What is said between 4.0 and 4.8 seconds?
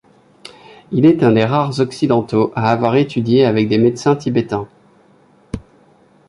tibétains.